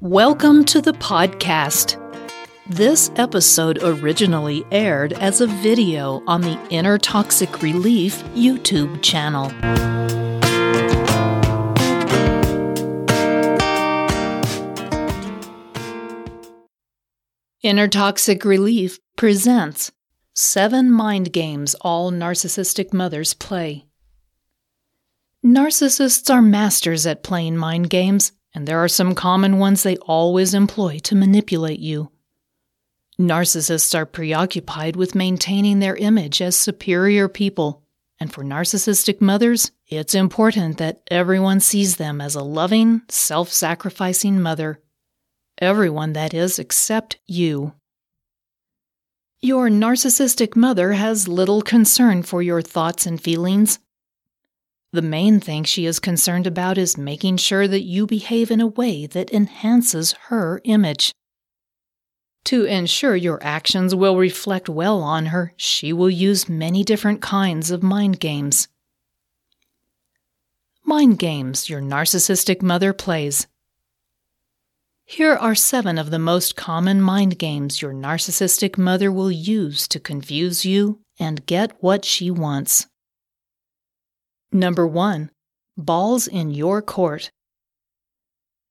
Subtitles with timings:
[0.00, 1.96] Welcome to the podcast.
[2.68, 9.50] This episode originally aired as a video on the Inner Toxic Relief YouTube channel.
[17.64, 19.90] Inner Toxic Relief presents
[20.32, 23.86] Seven Mind Games All Narcissistic Mothers Play.
[25.44, 30.54] Narcissists are masters at playing mind games, and there are some common ones they always
[30.54, 32.10] employ to manipulate you.
[33.20, 37.82] Narcissists are preoccupied with maintaining their image as superior people,
[38.20, 44.40] and for narcissistic mothers, it's important that everyone sees them as a loving, self sacrificing
[44.40, 44.80] mother.
[45.58, 47.72] Everyone, that is, except you.
[49.40, 53.78] Your narcissistic mother has little concern for your thoughts and feelings.
[54.92, 58.66] The main thing she is concerned about is making sure that you behave in a
[58.66, 61.12] way that enhances her image.
[62.44, 67.70] To ensure your actions will reflect well on her, she will use many different kinds
[67.70, 68.68] of mind games.
[70.84, 73.46] Mind games your narcissistic mother plays.
[75.04, 80.00] Here are seven of the most common mind games your narcissistic mother will use to
[80.00, 82.86] confuse you and get what she wants.
[84.52, 85.30] Number one,
[85.76, 87.30] balls in your court.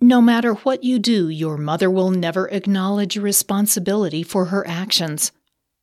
[0.00, 5.30] No matter what you do, your mother will never acknowledge responsibility for her actions.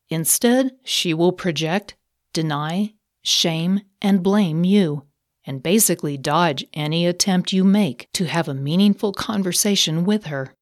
[0.10, 1.96] Instead, she will project,
[2.34, 5.04] deny, shame, and blame you,
[5.46, 10.54] and basically dodge any attempt you make to have a meaningful conversation with her.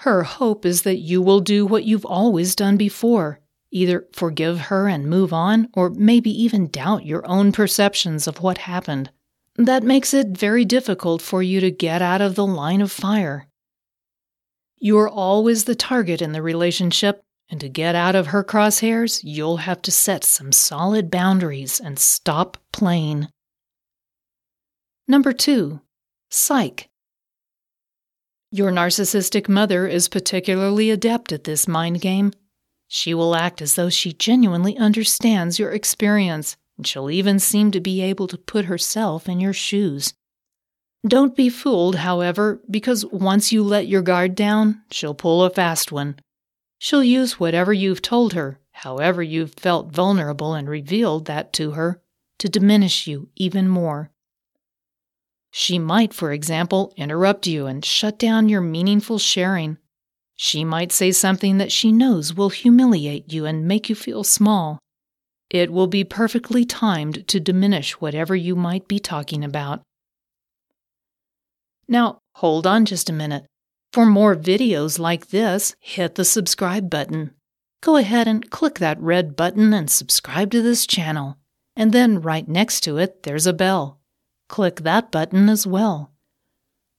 [0.00, 3.40] Her hope is that you will do what you've always done before
[3.76, 8.56] Either forgive her and move on, or maybe even doubt your own perceptions of what
[8.56, 9.10] happened.
[9.56, 13.48] That makes it very difficult for you to get out of the line of fire.
[14.78, 19.58] You're always the target in the relationship, and to get out of her crosshairs, you'll
[19.58, 23.28] have to set some solid boundaries and stop playing.
[25.06, 25.82] Number two,
[26.30, 26.88] psych.
[28.50, 32.32] Your narcissistic mother is particularly adept at this mind game
[32.88, 37.80] she will act as though she genuinely understands your experience, and she'll even seem to
[37.80, 40.14] be able to put herself in your shoes.
[41.06, 45.92] Don't be fooled, however, because once you let your guard down, she'll pull a fast
[45.92, 46.16] one.
[46.78, 52.02] She'll use whatever you've told her, however you've felt vulnerable and revealed that to her,
[52.38, 54.10] to diminish you even more.
[55.50, 59.78] She might, for example, interrupt you and shut down your meaningful sharing
[60.36, 64.78] she might say something that she knows will humiliate you and make you feel small.
[65.50, 69.82] It will be perfectly timed to diminish whatever you might be talking about.
[71.88, 73.46] Now, hold on just a minute.
[73.92, 77.30] For more videos like this, hit the subscribe button.
[77.80, 81.38] Go ahead and click that red button and subscribe to this channel.
[81.76, 84.00] And then right next to it, there's a bell.
[84.48, 86.12] Click that button as well.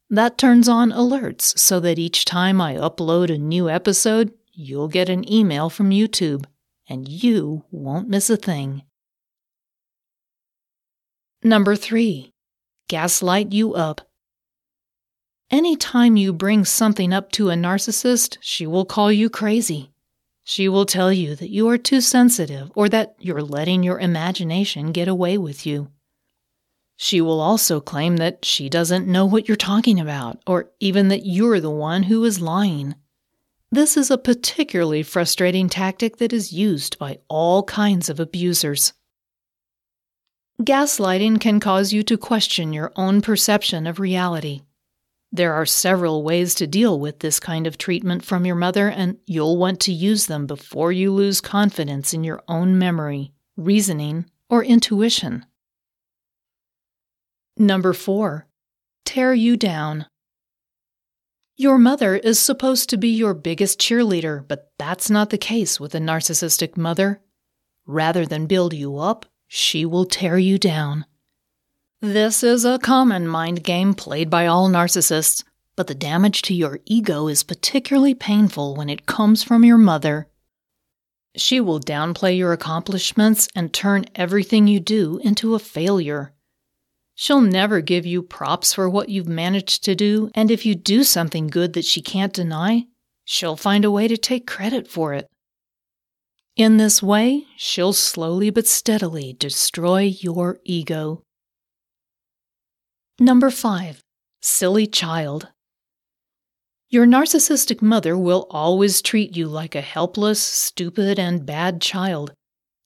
[0.10, 5.10] That turns on alerts so that each time I upload a new episode, you'll get
[5.10, 6.46] an email from YouTube,
[6.88, 8.84] and you won't miss a thing.
[11.44, 12.34] Number three,
[12.88, 14.02] gaslight you up.
[15.52, 19.92] Any time you bring something up to a narcissist, she will call you crazy.
[20.46, 24.94] She will tell you that you are too sensitive or that you're letting your imagination
[24.94, 25.92] get away with you.
[26.98, 31.26] She will also claim that she doesn't know what you're talking about, or even that
[31.26, 32.96] you're the one who is lying.
[33.72, 38.94] This is a particularly frustrating tactic that is used by all kinds of abusers.
[40.62, 44.62] Gaslighting can cause you to question your own perception of reality.
[45.32, 49.18] There are several ways to deal with this kind of treatment from your mother, and
[49.28, 54.64] you'll want to use them before you lose confidence in your own memory, reasoning, or
[54.64, 55.46] intuition.
[57.60, 58.48] Number four,
[59.04, 60.06] tear you down.
[61.56, 65.96] Your mother is supposed to be your biggest cheerleader, but that's not the case with
[65.96, 67.20] a narcissistic mother.
[67.88, 71.06] Rather than build you up, she will tear you down.
[72.00, 75.44] This is a common mind game played by all narcissists,
[75.76, 80.28] but the damage to your ego is particularly painful when it comes from your mother.
[81.36, 86.34] She will downplay your accomplishments and turn everything you do into a failure.
[87.20, 91.04] She'll never give you props for what you've managed to do, and if you do
[91.04, 92.84] something good that she can't deny,
[93.26, 95.28] she'll find a way to take credit for it.
[96.56, 101.24] In this way, she'll slowly but steadily destroy your ego.
[103.20, 104.00] Number 5.
[104.44, 105.48] Silly Child.
[106.88, 112.34] Your narcissistic mother will always treat you like a helpless, stupid, and bad child.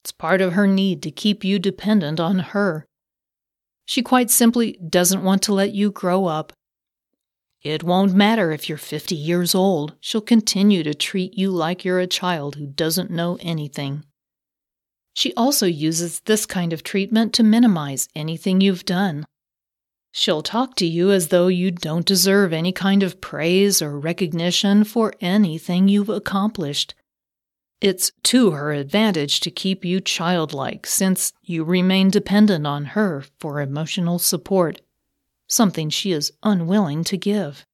[0.06, 2.86] It's part of her need to keep you dependent on her.
[3.92, 6.54] She quite simply doesn't want to let you grow up.
[7.62, 12.00] It won't matter if you're 50 years old, she'll continue to treat you like you're
[12.00, 14.06] a child who doesn't know anything.
[15.14, 19.26] She also uses this kind of treatment to minimize anything you've done.
[20.14, 24.86] She'll talk to you as though you don't deserve any kind of praise or recognition
[24.86, 26.96] for anything you've accomplished.
[27.82, 33.60] It's to her advantage to keep you childlike since you remain dependent on her for
[33.60, 34.82] emotional support,
[35.50, 37.66] something she is unwilling to give.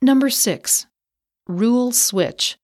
[0.00, 0.86] Number 6.
[1.48, 2.56] Rule Switch.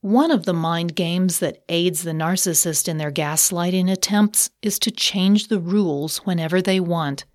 [0.00, 4.90] One of the mind games that aids the narcissist in their gaslighting attempts is to
[4.90, 7.26] change the rules whenever they want.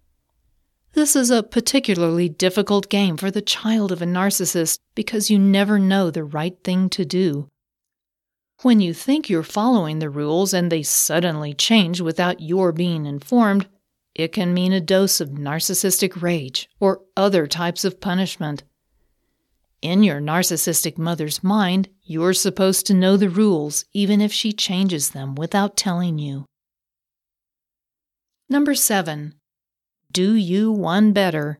[0.94, 5.80] This is a particularly difficult game for the child of a narcissist because you never
[5.80, 7.50] know the right thing to do.
[8.62, 13.68] When you think you're following the rules and they suddenly change without your being informed,
[14.14, 18.62] it can mean a dose of narcissistic rage or other types of punishment.
[19.82, 25.10] In your narcissistic mother's mind, you're supposed to know the rules even if she changes
[25.10, 26.46] them without telling you.
[28.48, 29.34] Number 7.
[30.14, 31.58] Do you one better?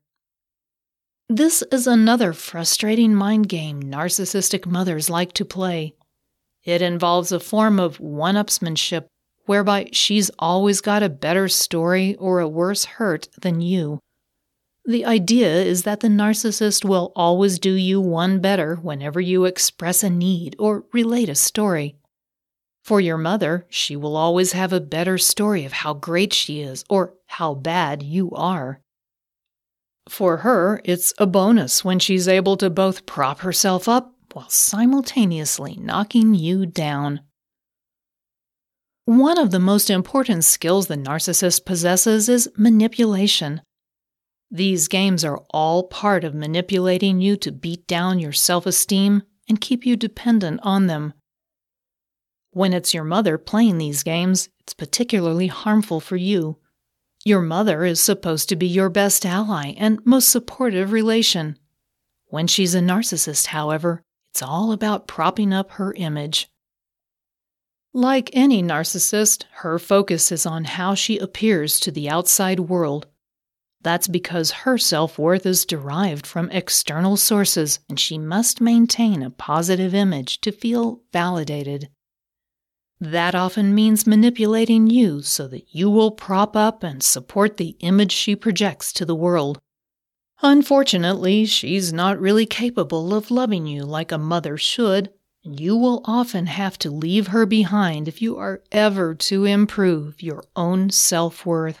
[1.28, 5.94] This is another frustrating mind game narcissistic mothers like to play.
[6.62, 9.06] It involves a form of one upsmanship
[9.46, 13.98] whereby she's always got a better story or a worse hurt than you.
[14.84, 20.04] The idea is that the narcissist will always do you one better whenever you express
[20.04, 21.96] a need or relate a story.
[22.84, 26.84] For your mother, she will always have a better story of how great she is
[26.90, 28.82] or how bad you are.
[30.06, 35.76] For her, it's a bonus when she's able to both prop herself up while simultaneously
[35.80, 37.20] knocking you down.
[39.06, 43.62] One of the most important skills the narcissist possesses is manipulation.
[44.50, 49.60] These games are all part of manipulating you to beat down your self esteem and
[49.60, 51.14] keep you dependent on them.
[52.54, 56.56] When it's your mother playing these games, it's particularly harmful for you.
[57.24, 61.58] Your mother is supposed to be your best ally and most supportive relation.
[62.28, 64.02] When she's a narcissist, however,
[64.32, 66.48] it's all about propping up her image.
[67.92, 73.06] Like any narcissist, her focus is on how she appears to the outside world
[73.84, 79.30] that's because her self worth is derived from external sources and she must maintain a
[79.30, 81.90] positive image to feel validated.
[83.00, 88.12] That often means manipulating you so that you will prop up and support the image
[88.12, 89.60] she projects to the world.
[90.42, 95.10] Unfortunately, she's not really capable of loving you like a mother should,
[95.44, 100.22] and you will often have to leave her behind if you are ever to improve
[100.22, 101.80] your own self worth.